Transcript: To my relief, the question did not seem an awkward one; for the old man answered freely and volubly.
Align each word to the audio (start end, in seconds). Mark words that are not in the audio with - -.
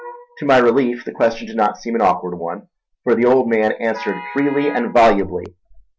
To 0.39 0.45
my 0.47 0.57
relief, 0.57 1.05
the 1.05 1.11
question 1.11 1.45
did 1.45 1.55
not 1.57 1.77
seem 1.77 1.93
an 1.93 2.01
awkward 2.01 2.35
one; 2.39 2.69
for 3.03 3.13
the 3.13 3.25
old 3.25 3.47
man 3.47 3.71
answered 3.73 4.17
freely 4.33 4.67
and 4.67 4.91
volubly. 4.91 5.45